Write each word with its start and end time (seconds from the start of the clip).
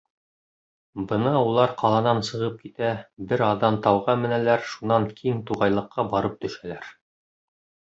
Бына 1.11 1.33
улар 1.49 1.75
ҡаланан 1.81 2.23
сығып 2.31 2.57
китә, 2.65 2.91
бер 3.35 3.45
аҙҙан 3.51 3.79
тауға 3.87 4.19
менәләр, 4.25 4.69
шунан 4.75 5.09
киң 5.23 5.49
туғайлыҡҡа 5.53 6.13
барып 6.19 6.45
төшәләр. 6.47 6.95